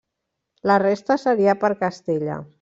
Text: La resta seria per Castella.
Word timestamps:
La 0.71 0.77
resta 0.85 1.19
seria 1.27 1.57
per 1.65 1.73
Castella. 1.85 2.45